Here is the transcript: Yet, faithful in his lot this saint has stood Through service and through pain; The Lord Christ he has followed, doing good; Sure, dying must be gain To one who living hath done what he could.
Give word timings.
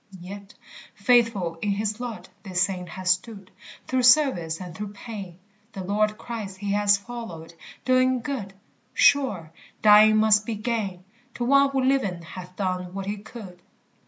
Yet, 0.19 0.55
faithful 0.95 1.59
in 1.61 1.69
his 1.73 1.99
lot 1.99 2.27
this 2.41 2.63
saint 2.63 2.89
has 2.89 3.11
stood 3.11 3.51
Through 3.85 4.01
service 4.01 4.59
and 4.59 4.73
through 4.75 4.93
pain; 4.93 5.37
The 5.73 5.83
Lord 5.83 6.17
Christ 6.17 6.57
he 6.57 6.71
has 6.71 6.97
followed, 6.97 7.53
doing 7.85 8.21
good; 8.21 8.55
Sure, 8.95 9.51
dying 9.83 10.17
must 10.17 10.43
be 10.43 10.55
gain 10.55 11.03
To 11.35 11.45
one 11.45 11.69
who 11.69 11.83
living 11.83 12.23
hath 12.23 12.55
done 12.55 12.95
what 12.95 13.05
he 13.05 13.17
could. 13.17 13.61